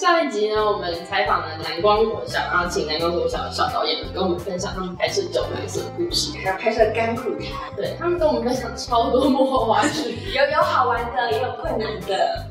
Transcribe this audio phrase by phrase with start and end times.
[0.00, 12.49] 上一集呢，我们采访了南光国小，然后请南光国小的小导演们跟我们分享他们拍摄九白色的故事，还有拍摄甘苦茶，对他们跟我们分享超多幕后花絮，有有好玩的，也有困难的。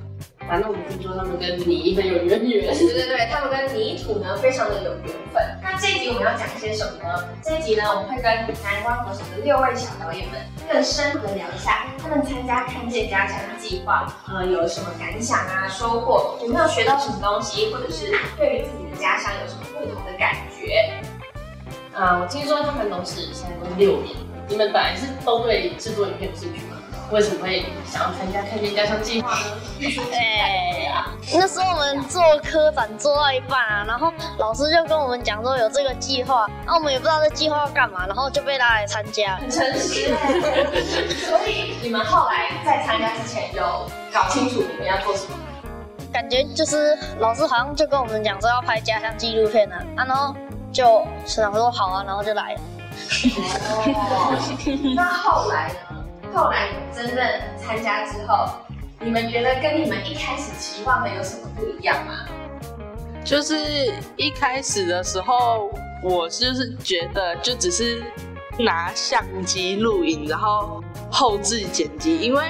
[0.50, 5.44] 反正我们听说他们跟泥很有渊源，对对对，他们跟泥土呢非常的有缘分。
[5.62, 7.24] 那这一集我们要讲些什么呢？
[7.44, 21.00] 这一集呢，我们会跟南光国小的六位小导演们更深入的聊一下他们参加看见家乡计划，呃，有什么感想啊，收获，有没有学到什么东西，或者是对于自己的家乡有什么不同的感觉？
[21.94, 24.16] 啊，我听说他们都是现在都六年，
[24.48, 26.69] 你们本来是都对制作影片有兴趣吗？
[27.12, 29.40] 为什么会想要参加看见家乡计划呢？
[30.14, 31.04] 哎，
[31.34, 39.38] 那时候我们做科展做到一半啊，然后老师就跟我们讲说有这个计划，然后我们也不知道这计划要干嘛，然后就被拉来参加。
[39.38, 40.16] 很诚实，
[41.26, 45.38] 所以你们后来在参加之前有搞清楚你们要做什么？
[46.12, 50.36] 感觉就是老师好像就跟我们讲说要拍家乡纪录片呢，啊，然后
[50.72, 52.62] 就想说好啊，然后就来了。
[53.70, 54.36] 哦，
[54.96, 55.99] 那后来呢？
[56.34, 57.18] 后来真正
[57.58, 58.50] 参加之后，
[59.00, 62.14] 你们觉得跟你们一开始期望的有什么不一样吗？
[63.26, 65.72] 就是一开始的时候，
[66.04, 68.04] 我就是觉得就只是
[68.60, 72.18] 拿相机录影，然后后置剪辑。
[72.18, 72.44] 因为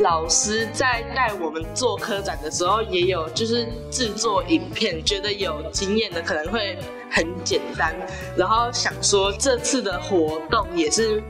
[0.00, 6.76] 老师在带我们做科展的时候，也有就是制作影片，觉得有经验的可能会
[7.10, 7.94] 很简单。
[8.36, 11.22] 然后想说这次的活动也是。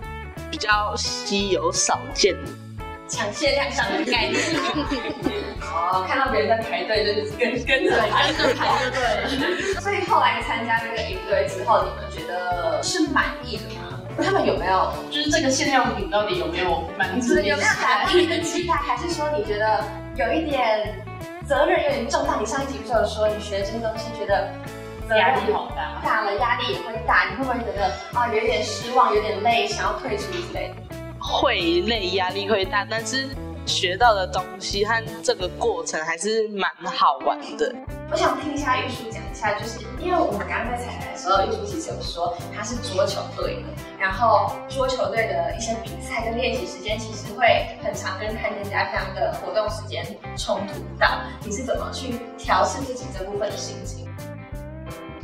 [0.50, 2.34] 比较稀有少见，
[3.08, 4.34] 抢限量上的概念。
[5.60, 9.80] 哦，看到别人在排队，就是跟跟着排着排就对。
[9.80, 14.00] 所以后来参加这个营队之后，你们觉得是满意的吗？
[14.22, 17.34] 他们有没有就是这个限量品到底有没有满足？
[17.34, 18.74] 有没有达到你的期待？
[18.74, 19.82] 还是说你觉得
[20.14, 21.02] 有一点
[21.44, 22.36] 责任有点重大？
[22.38, 24.48] 你上一集不是有说你学这些东西觉得？
[25.10, 27.28] 压力好大，大了压力也会大。
[27.30, 30.74] 你会不会觉得啊，有点失望，有点累，想要退出之类的？
[31.18, 33.28] 会累，压力会大，但是
[33.66, 37.74] 学到的东西和这个过程还是蛮好玩的。
[38.10, 43.62] 我想听一下玉书讲一下，就是因为我们刚刚在彩排的时候，玉书其实有说他是桌球队的，
[43.98, 50.04] 然后桌球队的一些比赛跟练习时间，其实会很常跟看见家乡的活动时间
[50.36, 51.20] 冲突到。
[51.42, 54.03] 你是怎么去调试自己这部分的心情？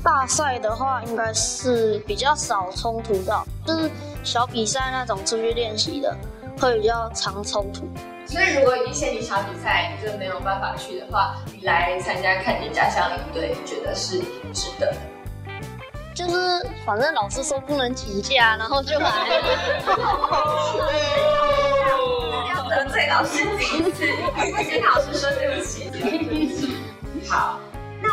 [0.03, 3.91] 大赛的话，应该是比较少冲突到，就是
[4.25, 6.17] 小比赛那种出去练习的，
[6.59, 7.89] 会比较常冲突。
[8.27, 14.19] 所以如果一些你小比赛你就没有办法去的话，你来参加看你家乡领队，你觉得是
[14.55, 14.97] 值得的？
[16.15, 19.11] 就是反正老师说不能请假，然后就来。
[22.55, 24.07] 要得罪老师几次？
[24.71, 25.91] 跟老师说对不起。
[27.29, 27.60] 好。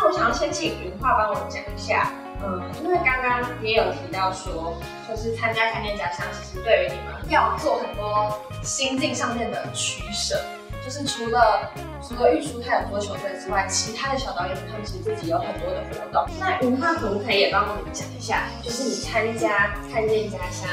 [0.00, 4.72] 那我想要先请云画帮我讲一下，嗯，因为刚刚你也有提到说，
[5.08, 8.32] 就是参加看见家乡，其实对于你们要做很多
[8.62, 10.40] 心境上面的取舍，
[10.84, 11.68] 就是除了
[12.00, 16.24] 除了玉书他有桌球队之外，其他的小导演他们其实自己有很多的活动。
[16.38, 20.70] 那云画可不可以也帮我们讲一下，就是你参加看见家乡，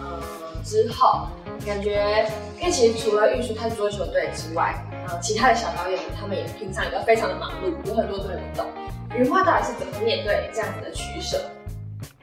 [0.00, 0.20] 嗯
[0.64, 1.28] 之后，
[1.64, 4.74] 感觉因为其实除了玉书他桌球队之外。
[5.06, 8.66] 呃，其他的小导演们，他们也平常也都非常的忙碌，有很多的活动。
[9.14, 11.40] 云花到底是怎么面对这样子的取舍？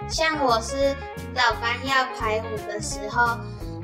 [0.09, 0.95] 像我是
[1.33, 3.37] 早班要排舞的时候，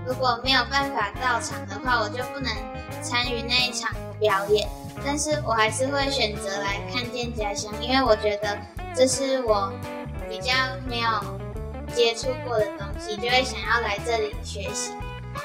[0.05, 2.51] 如果没有办法到场的话，我就不能
[3.01, 4.67] 参与那一场表演。
[5.05, 8.57] 但是我还是会选择来看见家乡，因为我觉得
[8.95, 9.71] 这是我
[10.27, 10.51] 比较
[10.87, 11.09] 没有
[11.93, 14.91] 接触过的东西，就会想要来这里学习。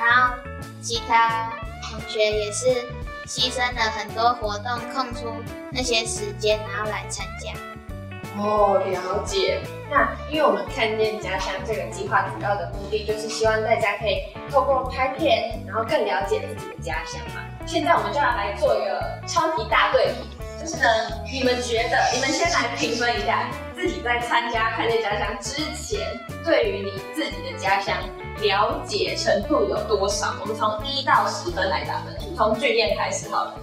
[0.01, 0.35] 然后
[0.81, 2.87] 其他同学也是。
[3.33, 5.33] 牺牲了很多活动，空出
[5.71, 7.51] 那些时间，然后来参加。
[8.37, 9.59] 哦，了解。
[9.91, 14.21] 那因为我们看见家乡这个计划主要的目的，就是希望大家可以
[14.51, 17.41] 透过拍片，然后更了解自己的家乡嘛。
[17.65, 20.87] 现在我们就要来做一个超级大对比，就是呢，
[21.33, 26.07] 你们觉得，你们先来评分一下，自己在参加看见家乡之前，
[26.45, 27.97] 对于你自己的家乡。
[28.41, 30.35] 了解程度有多少？
[30.41, 32.17] 我们从一到十分来打分。
[32.37, 33.55] 从俊彦开始好了。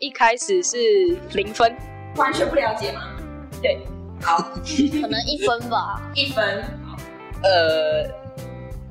[0.00, 0.76] 一开始是
[1.32, 1.74] 零分，
[2.16, 3.02] 完全不了解吗？
[3.62, 3.78] 对，
[4.20, 6.02] 好，可能一分吧。
[6.14, 6.64] 一分。
[7.42, 8.04] 呃，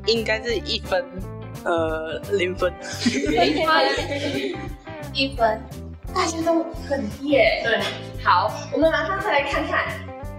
[0.05, 1.05] 应该是一分，
[1.65, 2.73] 呃，零分。
[5.13, 5.61] 一分，
[6.15, 7.61] 大家都很低耶。
[7.63, 7.79] 对，
[8.23, 9.87] 好，我们马上再来看看，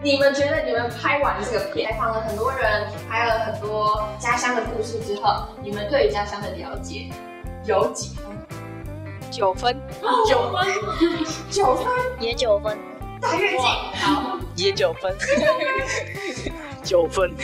[0.05, 7.09] 你们觉得你们拍完这个片，采访了很多人，拍了很多家乡的故事之后，你们对于家乡的了解
[7.65, 8.25] 有几分？
[9.31, 9.75] 九分，
[10.29, 10.67] 九分，
[11.51, 11.87] 九分，
[12.21, 12.79] 也九分，
[13.19, 13.61] 大跃进。
[14.03, 15.17] 好，也九分，
[16.83, 17.35] 九分。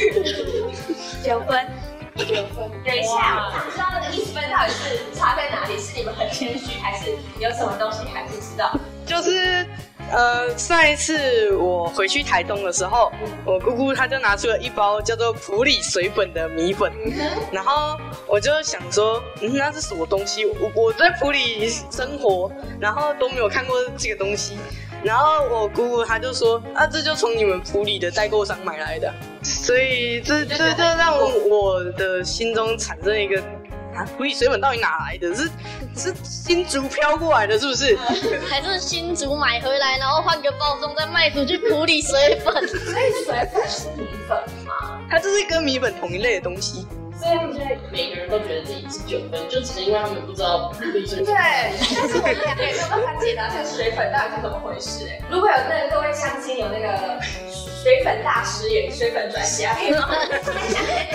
[1.24, 1.66] 九分，
[2.14, 2.70] 九分。
[2.84, 5.78] 等一下，我想知道那个一分到底是差在哪里？
[5.78, 8.78] 是你们很谦虚，还是有什么东西还不知道？
[9.06, 9.66] 就是
[10.10, 13.12] 呃，上一次我回去台东的时候，
[13.44, 16.92] 我姑姑她就拿出了一包叫做普里水粉的米粉，
[17.52, 17.96] 然后
[18.26, 20.44] 我就想说，嗯，那是什么东西？
[20.44, 24.58] 我我在普里生活，然后都没有看过这个东西。
[25.02, 31.16] 然后我姑姑她就说，啊，这就从你们普里的代购商买来的，所以这这这让
[31.48, 33.40] 我的心中产生一个。
[33.94, 35.34] 啊，普里水粉到底哪来的？
[35.34, 35.50] 是
[35.96, 37.96] 是新竹飘过来的，是不是？
[38.48, 42.54] 还是新竹买回来，然后换个包装再卖出去普里水粉？
[42.68, 45.00] 所以水粉是米粉吗？
[45.10, 46.86] 它就是跟米粉同一类的东西。
[47.20, 51.26] 所以他们现在每个人都觉得自己是九分，就只是因为他们不知道普里水粉。
[51.26, 51.34] 对，
[51.94, 55.06] 但是我们两个也没有办法解答这个水粉到底是怎么回事。
[55.06, 57.20] 哎，如果有那个各位相亲有那个
[57.82, 59.88] 水粉大师，也水粉专家， 可以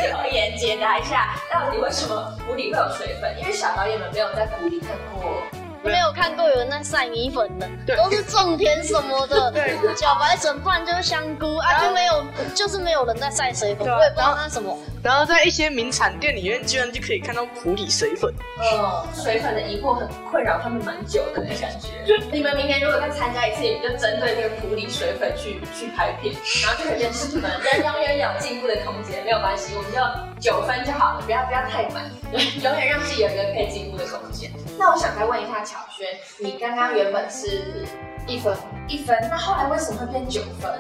[0.08, 3.36] 留言解答一下，到底为什么湖里会有水粉？
[3.40, 5.44] 因为小导演们没有在湖里看过。
[5.86, 12.24] 没有看过有人在晒米粉的，都是种田什么的， 对茭白笋，不然就是香菇啊，就没有，
[12.54, 14.78] 就是没有人在晒水粉，对啊我也不知道那什么。
[15.04, 18.34] 然后在一些名产店里面，居然就可以看到普里水粉。
[18.58, 21.90] 嗯，水粉的疑惑很困扰他们蛮久的感觉。
[22.32, 26.34] 你们明天如果再参加一次，你们就针对这个普里水粉去去拍片，
[26.64, 30.00] 然后就可以认识你们，人永远有进步的空间，没有关系，我们就
[30.42, 34.50] 九分就好了，不要不要太满，永远让自己有一个可以进步的空间。
[34.78, 36.08] 那我想再问一下巧轩，
[36.40, 37.86] 你刚刚原本是
[38.28, 38.56] 一分
[38.88, 40.72] 一分，那后来为什么会变九分？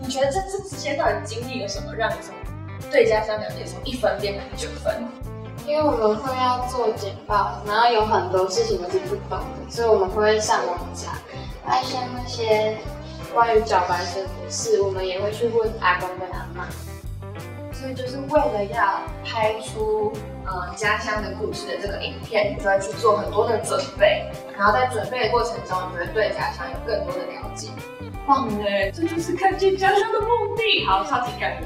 [0.00, 2.34] 你觉得这这之间到底经历了什么，让你从
[2.90, 5.06] 对家乡了解从一分变成九分？
[5.66, 11.18] 因为我们会要做简报，然后有很多事情都是不懂的，所以我们会上网查。
[11.66, 12.76] 还像那些
[13.34, 16.66] 关于脚白笋的事，我们也会去问阿公跟阿妈。
[17.72, 20.12] 所以就是为了要拍出
[20.48, 27.68] 呃家乡的故事的这个影片，你就会去做很多的准备，然后在准备的过程中，你就会对家乡有更多的了解。
[28.26, 30.86] 棒嘞，这就是看见家乡的目的。
[30.86, 31.62] 好，超级感人。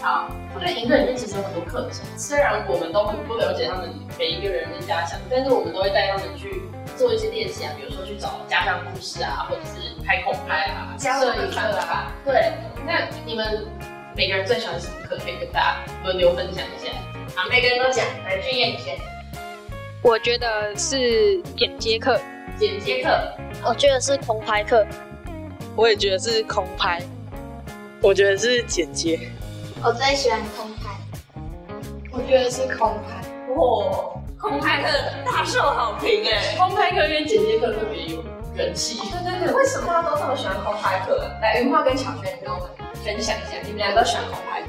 [0.00, 6.62] 好，我觉得营队里面其实有很多课程，虽然我们都很不了解他们每一个人的家乡，但是我们都会带他们去
[6.96, 12.12] 做一些练习啊，比如说去找家乡故事啊，或者是拍空拍啊、交流的课啊。
[12.24, 12.52] 对，
[12.86, 13.66] 那你们
[14.14, 15.18] 每个人最喜欢什么课？
[15.18, 16.92] 可以跟大家轮流分享一下。
[17.38, 18.98] 好，每个人都讲，来俊彦你先。
[20.02, 22.20] 我觉得是剪接课，
[22.58, 23.10] 剪接课，
[23.64, 24.84] 我觉得是空拍课，
[25.76, 27.00] 我也觉得是空拍，
[28.02, 29.20] 我觉得是剪接。
[29.84, 30.90] 我最喜欢空拍。
[32.10, 33.22] 我觉得是空拍。
[33.54, 34.88] 哇，空拍课
[35.24, 36.56] 大受好评哎。
[36.58, 38.24] 空拍课跟剪接课特别有
[38.56, 38.98] 人气。
[38.98, 41.30] 对对对，为什么大家都这么喜欢空拍课？
[41.40, 42.68] 来，云浩跟巧轩跟我们
[43.04, 44.60] 分享一下，你们俩都喜欢空拍。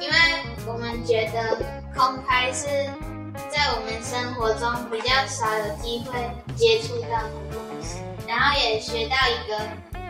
[0.00, 0.16] 因为
[0.66, 2.66] 我们觉得空拍是
[3.48, 6.18] 在我们生活中比较少有机会
[6.56, 9.56] 接触到的东西，然后也学到一个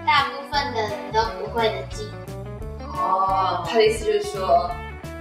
[0.07, 2.88] 大部分的人都不会的技能。
[2.97, 4.71] 哦，他的意思就是说，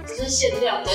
[0.06, 0.90] 这是限量的，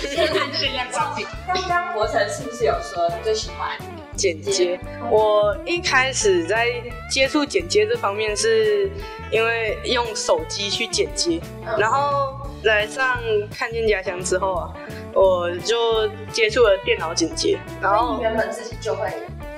[0.00, 1.26] 限量商品。
[1.46, 3.76] 刚刚博成是不是有说你最喜欢？
[4.16, 4.78] 剪接，
[5.10, 6.68] 我一开始在
[7.10, 8.88] 接触剪接这方面，是
[9.30, 11.40] 因为用手机去剪接，
[11.76, 12.32] 然后
[12.64, 14.72] 来上看见家乡之后啊，
[15.14, 19.08] 我就接触了电脑剪接，然后原本自己就会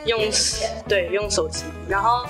[0.04, 0.20] 用
[0.88, 2.26] 对用手机，然后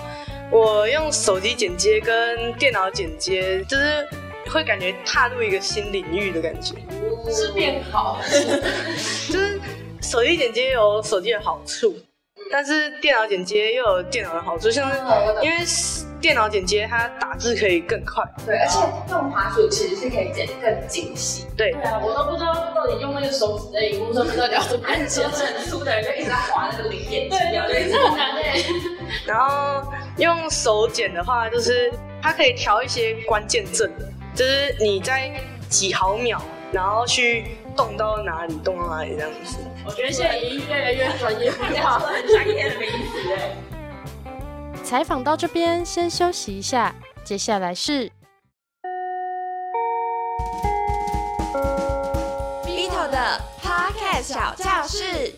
[0.50, 4.06] 我用手机剪接跟电脑剪接，就是
[4.50, 6.74] 会感觉踏入一个新领域的感觉，
[7.32, 8.20] 是变好。
[9.28, 9.60] 就是
[10.00, 11.94] 手机剪接有手机的好处，
[12.50, 14.98] 但是电脑剪接又有电脑的好处，像是
[15.42, 15.64] 因为
[16.20, 18.78] 电脑剪接它打字可以更快，对，而且
[19.10, 21.46] 用滑鼠其实是可以剪得更精细。
[21.56, 25.28] 对对啊，我都不知道到底用那个手指在荧幕上面到底要怎么按键。
[25.28, 28.62] 很粗的人就一直在划那个零点几秒，就一直这很难哎。
[29.26, 29.82] 然后
[30.18, 31.92] 用手剪的话，就是
[32.22, 33.90] 它可以调一些关键帧，
[34.34, 35.30] 就是你在
[35.68, 36.40] 几毫秒，
[36.72, 37.44] 然后去
[37.76, 39.58] 动到哪里，动到哪里这样子。
[39.84, 43.50] 我觉得现在已经越来越专业大家说很专业的名词哎。
[44.86, 48.08] 采访到这边，先休息一下，接下来是
[52.64, 55.34] B 头的 Podcast 小教室。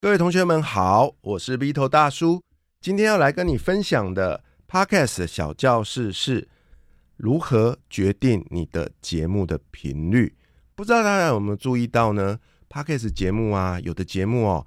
[0.00, 2.40] 各位同学们好，我是 V 头大叔。
[2.80, 6.46] 今天要来跟你分享的 Podcast 小教室是
[7.16, 10.36] 如何决定你的节目的频率。
[10.76, 12.38] 不知道大家有没有注意到呢
[12.70, 14.64] ？Podcast 节目啊，有的节目哦，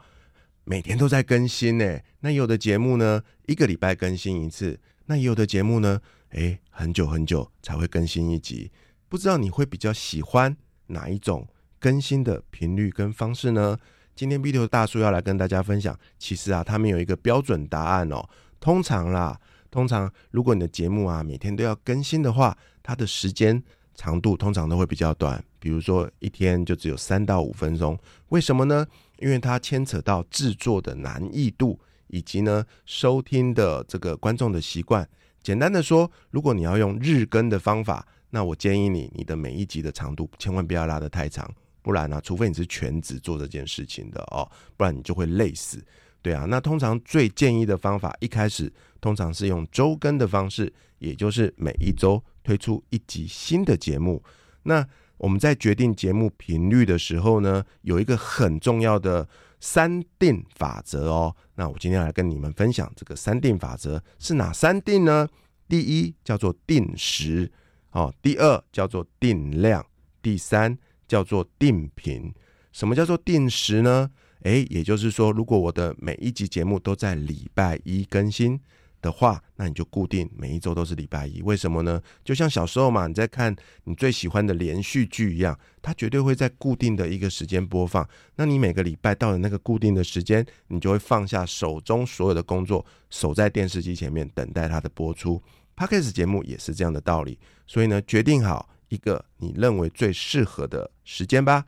[0.69, 1.97] 每天都在更新呢。
[2.19, 4.77] 那有的节目呢，一个礼拜更新一次。
[5.05, 8.69] 那也有的节目呢，诶，很久很久才会更新一集。
[9.07, 10.57] 不知道你会比较喜欢
[10.87, 11.47] 哪一种
[11.79, 13.77] 更新的频率跟方式呢？
[14.13, 18.27] 今天 B 头大叔要来跟大家分享，其实啊，他们有一个标准答案哦。
[18.59, 19.39] 通常啦，
[19.71, 23.63] 通常如果你的节目啊每天都要更新的话，它的时间
[23.95, 27.99] 长度通常都会比较短，比如说一天就只有三到五分钟。
[28.29, 28.87] 为什么呢？
[29.19, 35.05] 因为它牵扯到制作的难易度，以及呢收听的这个观众的习惯。
[35.43, 41.53] 简单的说，如果你要用日更的方法，那我建议你，你的每一集的长度千万不要拉得太长。
[41.81, 42.21] 不然呢？
[42.23, 45.83] 除非你是全职做这件事情的哦，不然你就会累死。
[46.21, 48.71] 对啊，那通常最建议的方法，一开始
[49.01, 54.23] 通常是用周更的方式，也就是每一周推出一集新的节目。
[54.63, 54.85] 那
[55.17, 59.27] 我们在决定节目频率的时候呢，有一个很重要的
[59.59, 61.35] 三定法则哦。
[61.55, 65.27] 那我今天来跟你们分享这个三定法则是哪三定呢？
[65.67, 67.51] 第一叫做定时
[67.91, 69.85] 哦，第二叫做定量，
[70.21, 70.77] 第三。
[71.07, 72.33] 叫做定频，
[72.73, 74.11] 什么叫做定时呢？
[74.41, 78.59] 诶，也就是说，如果我的每一集节目都在礼拜一更新
[79.07, 81.41] 的话，那你就固定每一周都是礼拜一。
[81.41, 82.01] 为什么呢？
[82.25, 88.05] 就像小时候嘛，你在看你最喜欢的连续剧一样，它绝对会在固定的一个时间播放。
[88.35, 95.41] 那你每个礼拜到了那个固定的时间，你就会放下手中所有的工作，守在电视机前面等待它的播出。
[95.77, 97.39] Podcast 节目也是这样的道理。
[97.65, 98.69] 所以呢，决定好。
[98.89, 101.65] 一个你认为最适合的时间吧。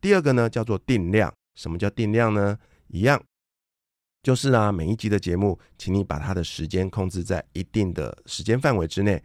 [0.00, 1.32] 第二个呢，叫做定量。
[1.54, 2.58] 什么叫定量呢？
[2.88, 3.22] 一样，
[4.22, 9.22] 就是啊，每一集的节目，请你把它的时间控制在一定的时间范围之内。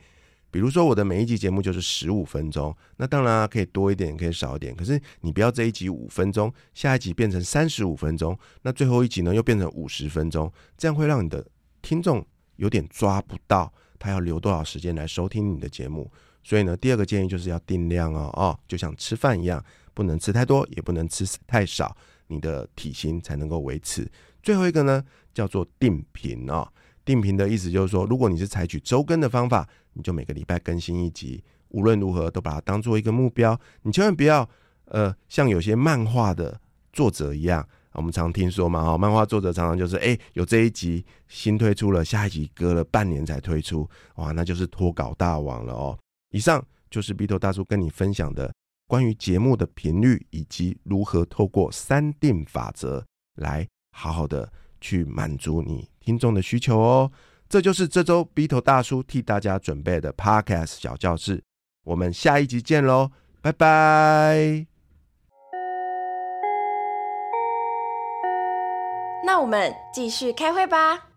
[0.52, 4.76] 比如说，我的每一集节目就是十五分钟，那当然啊可以多一点，可以少一点。
[4.76, 11.44] 可是你不要这一集五分钟，下一集变成三十五分钟，那最后一集呢又变成五十分钟，这样会让你的
[11.82, 12.24] 听众
[12.58, 16.12] 有点抓不到他要留多少时间来收听你的节目。
[16.44, 19.64] 所以呢，第二个建议就是要定量哦哦，就像吃饭一样，
[19.96, 21.98] 不能吃太多，也不能吃太少，
[22.28, 24.10] 你的体型才能够维持。
[24.42, 25.04] 最后一个呢，
[25.34, 26.68] 叫做定频哦。
[27.06, 33.60] 定频的意思就是说，如果你是采取周更的方法，你就每个礼拜更新一集，无论如何都把它当做一个目标。
[33.82, 34.50] 你千万不要
[34.86, 36.60] 呃，像有些漫画的
[36.92, 45.98] 作者一样，我们常听说嘛，哈，漫画作者常常就是哎，有这一集新推出了，下一集隔了半年才推出，哇，那就是脱稿大王了哦。
[46.32, 48.54] 以上就是 B 头大叔跟你分享的
[48.94, 53.04] 关于节目的频率以及如何透过三定法则
[53.38, 54.48] 来好好的
[54.80, 57.12] 去满足你听众的需求哦。
[57.50, 61.42] 这就是这周 B 头大叔替大家准备的 Podcast 小教室。
[61.84, 63.10] 我们下一集见喽，
[63.42, 64.68] 拜拜。
[69.26, 71.13] 那我们继续开会吧。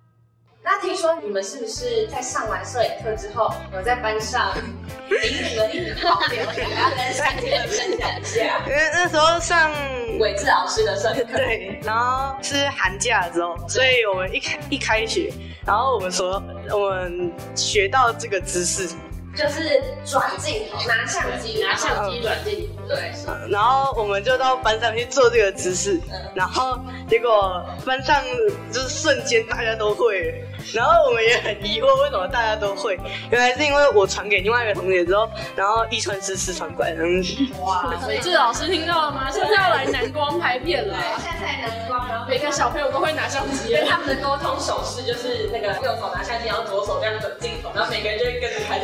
[0.68, 4.52] 那听说你们是不是在上完摄影课之后，有在班上
[5.08, 8.58] 引领了一名好表演，要跟三姐们分享一下？
[8.66, 9.70] 因为那时候上
[10.18, 15.32] 伟志老师的摄影课，对，然后是寒假的时候，所以我们一开一开学，
[15.64, 16.42] 然后我们说
[16.72, 18.88] 我们学到这个姿势。
[19.36, 23.12] 就是转镜头，拿相机，拿相机转镜头，对。
[23.50, 26.00] 然后我们就到班上去做这个姿势，
[26.34, 28.24] 然后结果班上
[28.72, 30.42] 就是瞬间大家都会，
[30.74, 32.98] 然后我们也很疑惑为什么大家都会，
[33.30, 37.22] 原来是因为我传给另外一个同学之后，然后一传十，十传百，嗯。
[37.60, 37.94] 哇！
[38.22, 39.30] 这老师听到了吗？
[39.30, 40.96] 现在要来南光拍片了。
[41.18, 48.80] 现在在南光，然后每个小朋友都会拿相机，因为他们的沟通手势就是那个右手拿相机，然后左手这样转镜头，然后每个人就会跟着拍。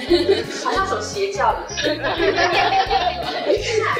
[0.64, 1.58] 好像什么邪教的。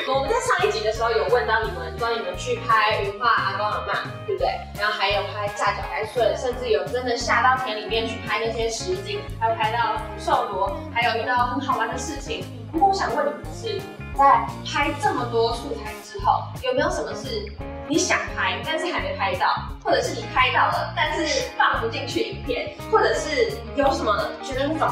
[0.08, 3.94] 我们在上一集的时候有问到你们，说你们去拍云画阿公阿妈，
[4.26, 4.48] 对不对？
[4.78, 12.44] 然后还有拍下脚该顺，甚至有真的下到里面去拍那些实景，还有拍到兽罗，还有遇到很好玩的事情。
[12.70, 13.80] 不过我想问你们是，
[14.16, 17.44] 在拍这么多素材之后，有没有什么是
[17.88, 19.46] 你想拍但是还没拍到，
[19.84, 24.88] 或者是你拍到了但是放不进去影片，或者是有什么觉得那种？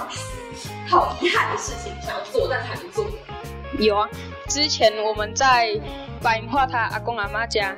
[0.89, 3.07] 好遗憾的事情，想要做但还没做。
[3.79, 4.09] 有啊，
[4.49, 5.81] 之前我们在
[6.21, 7.75] 白云画他阿公阿妈家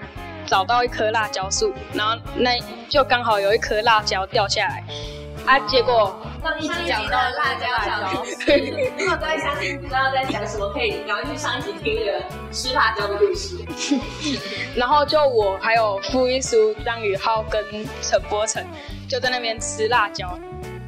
[0.52, 2.50] 找到一棵辣椒树，然后那
[2.87, 4.85] 就刚好有一颗辣椒掉下来，
[5.47, 8.37] 啊，结果上一集讲到辣椒小故事，
[8.99, 13.64] 如果对相信不知道在讲什么，可以赶快去上一集听那个吃辣椒的故事。
[14.76, 17.64] 然后就我还有副秘书张宇浩跟
[18.02, 18.62] 陈柏成
[19.09, 20.38] 就在那边吃辣椒。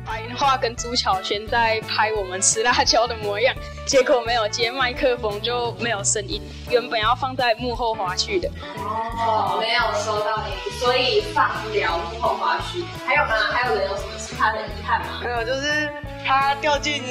[0.06, 3.54] 白话跟朱巧轩在拍我们吃辣椒的模样，
[3.86, 8.48] 结果没有接麦克风就没有声音，原本要放在幕后花絮的。
[8.76, 12.84] 哦，没有收到你，所以放不了幕后花絮。
[13.06, 13.34] 还有吗？
[13.50, 15.20] 还有人有什么其他的遗憾吗？
[15.22, 15.88] 没有，就是
[16.26, 17.02] 他掉进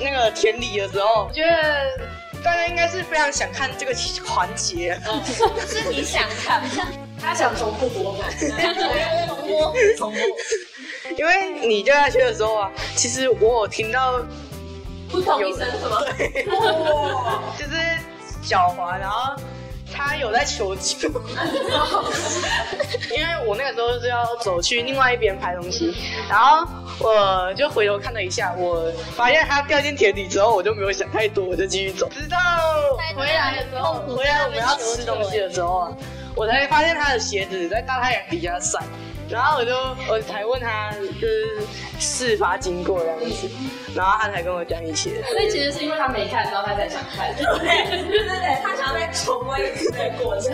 [0.00, 3.94] 那个田里的时候，我觉得大家应该是非常想看这个
[4.26, 4.98] 环节。
[5.66, 6.62] 是你想看，
[7.20, 8.24] 他想重复播吗？
[9.28, 10.20] 重播， 重播。
[11.16, 14.20] 因为你掉下去的时候啊，其实我有听到
[15.10, 15.98] 不同一声是吗？
[16.16, 16.44] 对，
[17.58, 17.98] 就是
[18.42, 19.34] 脚滑，然后
[19.92, 21.08] 他有在求救。
[23.10, 25.94] 因为我那个时候是要走去另外一边拍东西，
[26.28, 26.66] 然后
[27.00, 32.08] 我就回头看了一下，我发现他掉进田里之后，我就没有想太多，我就继续走。
[32.10, 32.36] 直到
[33.16, 35.92] 回来的时候，回来我们要吃东西的时候啊，
[36.36, 38.78] 我才发现他的鞋子在大太阳底下晒。
[39.30, 39.76] 然后我就
[40.08, 41.62] 我才问他，就是
[42.00, 43.48] 事发经过这样子，
[43.94, 45.22] 然后他才跟我讲一切。
[45.22, 47.32] 所以其实是因为他没看到，他才想看。
[47.36, 50.52] 对对对，他想要再重温一次那个过程。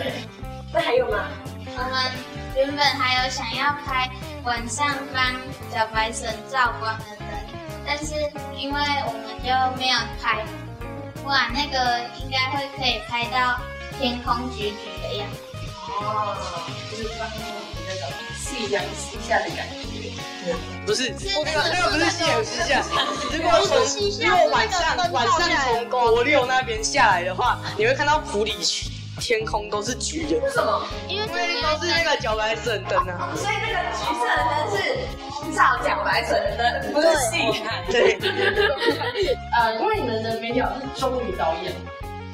[0.71, 1.27] 那还有吗？
[1.75, 2.11] 我们
[2.55, 4.09] 原本还有想要拍
[4.43, 5.23] 晚上帮
[5.73, 7.27] 小白神照光的灯，
[7.85, 8.13] 但是
[8.55, 10.45] 因为我们就没有拍。
[11.25, 13.59] 哇，那个应该会可以拍到
[13.97, 15.41] 天空橘橘的样子。
[15.99, 16.37] 哦，
[16.91, 17.66] 就是刚刚那个。
[18.47, 21.13] 夕阳西下的感觉，不是，
[21.43, 22.81] 那个那个不是夕阳西下。
[23.31, 23.77] 如果从
[24.21, 28.55] 如果晚上晚上从国六那边下来的话，你会看到府里
[29.19, 30.37] 天空都是橘的。
[30.39, 30.87] 为什么？
[31.09, 33.33] 因为都是那个茭白笋灯啊。
[33.35, 34.77] 所以那个橘色的灯是
[35.55, 37.67] 照茭白笋的灯，不是夕阳。
[37.91, 38.17] 对。
[39.59, 41.73] 呃，因为你们的媒体是钟宇导演。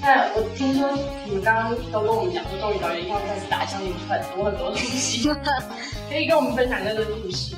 [0.04, 0.92] 那我听说
[1.26, 5.24] 你们刚刚都跟我们讲说，终于导演一开始打消你们很多很多东西，
[6.12, 7.56] 可以跟我们分享一下这个故事。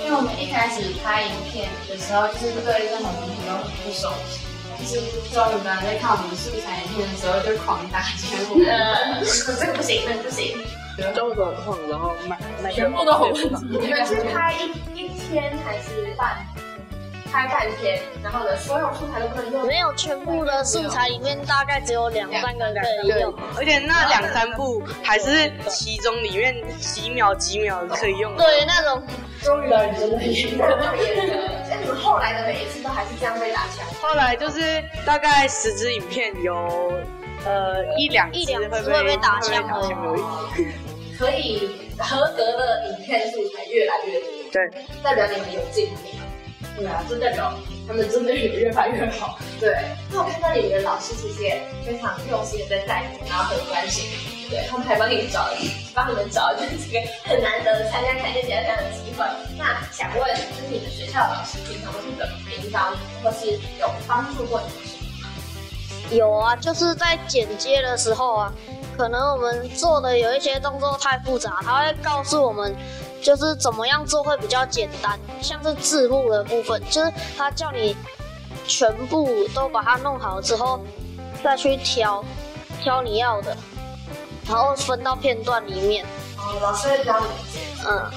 [0.00, 4.40] 因为我们一开始拍影片的时候，就是对任何东西都很不熟悉，
[4.80, 4.96] 就是
[5.28, 9.20] 终于刚在看我们素材影片的时候就狂打枪，呃，
[9.60, 10.56] 这个不行，那个不行，
[11.14, 13.54] 都转换，然后买买全部都好问题。
[13.68, 16.40] 你们是拍一一天还是半？
[17.30, 19.66] 拍半天，然后呢，所有素材都可以用。
[19.66, 23.34] 没有全部的素材里面，大概只有两三个可以用。
[23.56, 28.36] 而且那两三部还是其中里面几秒几秒可以用。
[28.36, 29.02] 对，那种
[29.42, 30.64] 终于导演真的严格。
[31.68, 33.86] 那你们后来的每一次都还是这样被打枪？
[34.00, 36.92] 后来就是大概十支影片有
[37.44, 40.66] 呃一两一两支会被打枪而已。
[41.18, 44.70] 可以合格的影片素材越来越多，对，
[45.02, 46.08] 代表你们有进步。
[46.76, 47.52] 对啊，这代表
[47.86, 49.38] 他们真的有越拍越好。
[49.60, 49.76] 对，
[50.10, 54.08] 那我看到你们的老师其实也非常用心的在带你，然后很关心，
[54.48, 55.50] 对，他们还帮你找，
[55.94, 59.26] 帮你们找就是这个很难得参加台电节这样的机会。
[59.58, 64.96] 那想问，就是你们学校老师平常都是怎么引导，或是有帮助过你们什
[66.08, 66.16] 么？
[66.16, 68.52] 有啊，就是在剪接的时候啊，
[68.96, 72.74] 可能我们做的有一些动作太复杂，他会告诉我们。
[73.22, 77.94] 就是怎么样做会比较简单，像是字幕的部分，就是他叫你
[78.66, 80.80] 全部都把它弄好之后，
[81.44, 82.24] 再去挑
[82.80, 83.56] 挑你要的，
[84.48, 86.04] 然后分到片段里面。
[86.38, 87.62] 哦，老师会教你剪。
[87.86, 88.10] 嗯。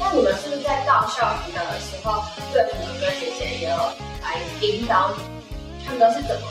[0.00, 2.22] 那你们是不是在到校的时候，
[2.52, 3.76] 对你们跟姐姐也有
[4.22, 5.22] 来引导你？
[5.84, 6.46] 他们都是怎么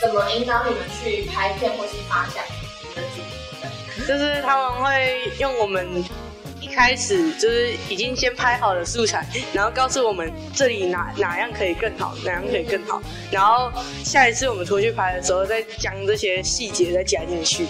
[0.00, 2.44] 怎么引导你们去拍片或是发想
[2.82, 4.06] 你的主题？
[4.06, 6.04] 就是他们会用我们。
[6.74, 13.70] 开始就是已经先拍好了素材，然后告诉我们这里哪哪样可以更好，哪样可以更好，然后
[14.02, 17.66] 下一次我们出去拍的时候再将这些细节再加进去。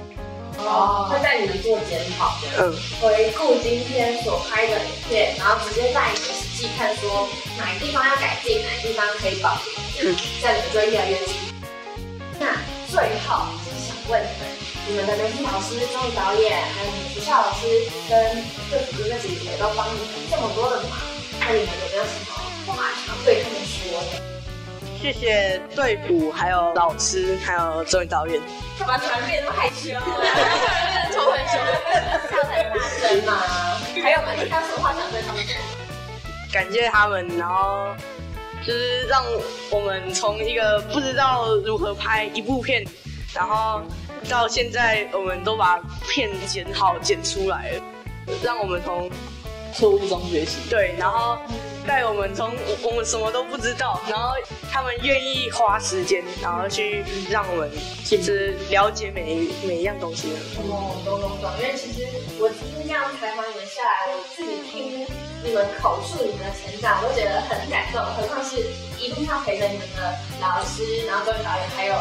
[0.59, 9.55] 哦，会带你们做检讨，嗯，回顾今天所拍的影片，然后直接带你们实际看，说哪个地方要改进，哪个地方可以保
[10.01, 11.67] 留，嗯，这样你们就会越来越进步。
[12.38, 12.47] 那
[12.88, 14.62] 最后就是想问你们。
[14.88, 17.66] 你们的媒体老师、综艺导演，还有你们学校老师
[18.09, 20.99] 跟各组哥哥姐姐都帮你们这么多的忙，
[21.40, 22.35] 那你们有没有什么
[22.66, 24.21] 话想对他们说的？
[25.01, 28.40] 谢谢队服，还有老师，还有综艺导演。
[28.77, 29.92] 干嘛突然变那么害羞？
[31.14, 31.59] 超害羞，
[32.29, 33.38] 笑很大声嘛。
[34.03, 34.33] 还有吗？
[34.35, 35.55] 你还有什么话想对他们说？
[36.53, 37.95] 感谢他们，然后
[38.66, 39.25] 就是让
[39.71, 42.85] 我们从一个不知道如何拍一部片，
[43.33, 43.81] 然后。
[44.28, 47.82] 到现在，我们都把片剪好、剪出来了，
[48.42, 49.11] 让我们从
[49.74, 50.58] 错误中学习。
[50.70, 51.38] 对，然后
[51.87, 52.50] 带我们从
[52.82, 54.30] 我们什么都不知道，然后
[54.70, 57.70] 他们愿意花时间，然后去让我们
[58.04, 60.32] 其实了解每一每一样东西。
[60.58, 62.06] 哦，懂懂懂，因为其实
[62.38, 65.06] 我今天这样采访你们下来，我自己听
[65.44, 68.56] 你们口述你们的成长，我都觉得很感动，何况是
[68.98, 71.94] 一路上陪着你们的老师，然后各位导演还有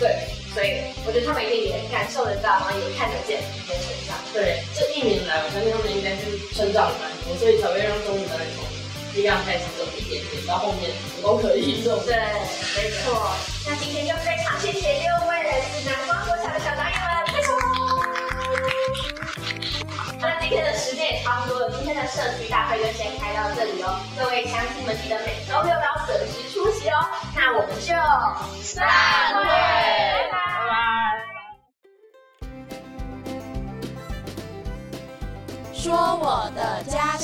[0.00, 0.18] 对，
[0.58, 4.18] 所以我觉得他们一定也感受得到，然后也看得见你们的成长。
[4.34, 8.66] 对，这一年来，我相信他们应该是成长了蛮多，所以才会让中午导演从
[9.14, 10.90] 力量开始走一点点到后面
[11.22, 12.02] 我都可以这种。
[12.02, 12.18] 对，
[12.74, 13.30] 没错。
[13.70, 17.54] 那今天就非常谢谢六位来自南方国小的小导演们，非常
[20.18, 22.18] 那今天的时间也差不多了，今天的社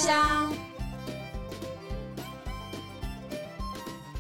[0.05, 0.53] 乡。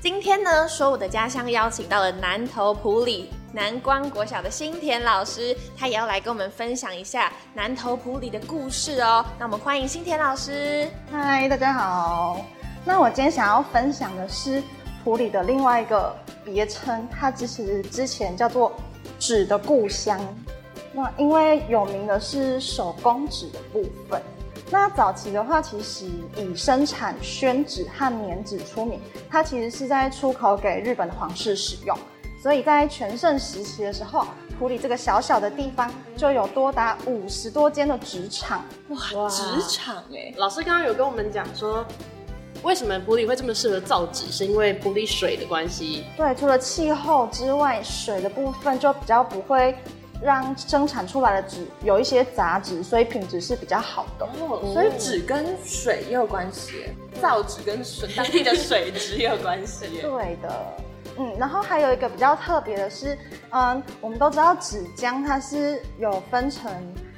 [0.00, 9.22] 今天呢，说我的家乡邀请到了南投埔里南光国小的新田老师，他也要来跟我们分享一下南投埔里的故事哦。
[9.38, 10.88] 那我们欢迎新田老师。
[11.12, 12.40] 嗨，大家好。
[12.82, 14.62] 那我今天想要分享的是
[15.04, 16.16] 埔里的另外一个
[16.46, 18.72] 别称，它其实之前叫做
[19.18, 20.18] 纸的故乡。
[20.94, 24.22] 那因为有名的是手工纸的部分。
[24.74, 26.04] 那早期的话，其实
[26.36, 31.96] 以生产宣纸和棉纸出名，它其实是在出口给日本的皇室使用。
[32.42, 34.26] 所以在全盛时期的时候，
[34.58, 38.64] 普里这个小小的地方就有多达五十多间的纸厂。
[38.88, 40.34] 哇，纸厂哎！
[40.38, 41.86] 老师刚刚有跟我们讲说，
[42.64, 46.04] 为什么普里会这么适合造纸，是因为普里水的关系。
[46.16, 49.76] 对，除了气候之外，水的部分就比较不会。
[50.24, 54.24] 让生产出来的纸有一些杂质，所以品质是比较好的。
[54.40, 56.86] 哦，所以纸跟水也有关系，
[57.20, 59.84] 造纸跟水当地的水质也有关系。
[60.00, 60.76] 对的，
[61.18, 63.18] 嗯，然后还有一个比较特别的是，
[63.50, 66.72] 嗯，我们都知道纸浆它是有分成，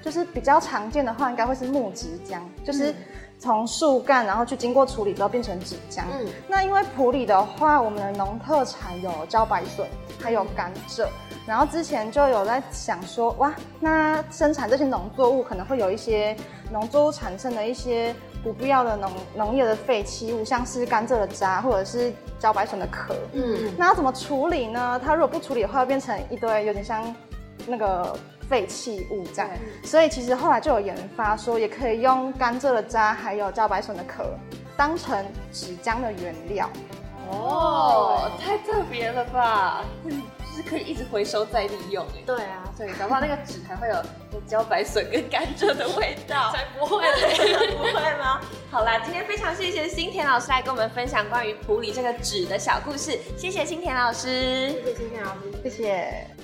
[0.07, 2.95] 就是比较常见的话，应该会是木质浆，就是
[3.41, 6.03] 从树干然后去经过处理之后变成纸浆。
[6.13, 9.85] 嗯，那因为普里的话，我们的农特产有茭白笋，
[10.23, 11.09] 还有甘蔗。
[11.45, 16.37] 然后之前就有在想说，哇，那生产这些农作物可能会有一些
[16.71, 18.15] 农作物产生的一些
[18.45, 23.13] 不必要的农农业的废弃物，像是甘蔗的渣或者是茭白笋的壳。
[23.33, 25.01] 嗯，那要怎么处理呢？
[25.05, 27.13] 它如果不处理的话，会变成一堆有点像
[27.67, 28.17] 那个
[28.49, 29.51] 废弃物这样。
[29.85, 34.25] 所以其实后来就有研发说，也可以用甘蔗的渣还有茭白笋的壳
[34.77, 36.71] 当成纸浆的原料。
[37.29, 39.85] 哦，太特别了吧！
[40.05, 40.11] 就
[40.55, 42.23] 是可以一直回收再利用哎。
[42.25, 43.97] 对啊，对，搞不好那个纸还会有
[44.49, 46.51] 茭白笋跟甘蔗的味道。
[46.55, 47.03] 才不会
[47.77, 48.41] 不会吗？
[48.71, 53.19] 好啦，今天非常谢谢新田老师来跟我们分享关于普里这个纸的小故事。
[53.37, 56.36] 谢谢新田老师，谢谢新田老师，谢谢。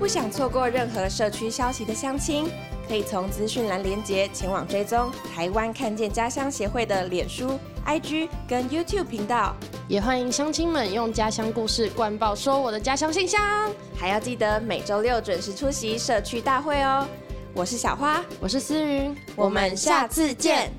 [0.00, 2.50] 不想错过任何社区消息的乡亲，
[2.88, 7.60] 可以从资讯栏连接前往追踪台湾看见家乡协会的脸书。
[7.84, 9.54] IG 跟 YouTube 频道，
[9.88, 17.06] 也欢迎乡亲们用家乡故事灌爆说我的家乡信箱，还要记得每周六准时出席社区大会哦。
[17.52, 20.72] 我是小花，我是思云，我们下次见。